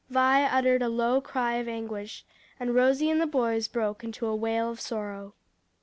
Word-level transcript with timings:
Vi 0.09 0.45
uttered 0.45 0.81
a 0.81 0.89
low 0.89 1.21
cry 1.21 1.57
of 1.57 1.67
anguish; 1.67 2.25
and 2.59 2.73
Rosie 2.73 3.11
and 3.11 3.21
the 3.21 3.27
boys 3.27 3.67
broke 3.67 4.03
into 4.03 4.25
a 4.25 4.35
wail 4.35 4.71
of 4.71 4.81
sorrow. 4.81 5.35